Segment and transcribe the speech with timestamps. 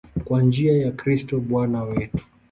[0.23, 2.23] Kwa njia ya Kristo Bwana wetu.